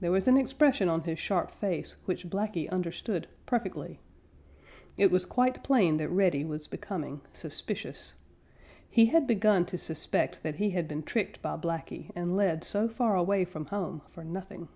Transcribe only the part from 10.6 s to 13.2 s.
had been tricked by Blacky and led so far